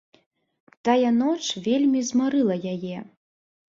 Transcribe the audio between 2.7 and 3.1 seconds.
яе.